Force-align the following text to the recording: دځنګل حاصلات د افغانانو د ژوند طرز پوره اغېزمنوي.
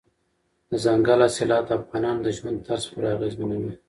دځنګل 0.69 1.19
حاصلات 1.25 1.63
د 1.67 1.71
افغانانو 1.79 2.23
د 2.23 2.27
ژوند 2.37 2.57
طرز 2.67 2.83
پوره 2.91 3.09
اغېزمنوي. 3.15 3.73